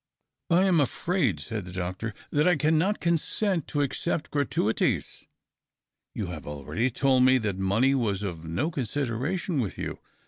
[0.49, 5.25] I am afraid," said the doctor," that I cannot consent to accept gratuities.""
[6.15, 9.99] You had already told me that money was of no consideration with you.